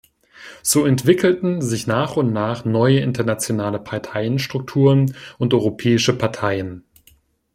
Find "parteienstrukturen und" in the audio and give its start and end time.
3.77-5.53